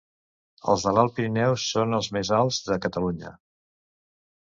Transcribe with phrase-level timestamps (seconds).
[0.73, 3.39] Els de l'Alt Pirineu són els més alts de Catalunya.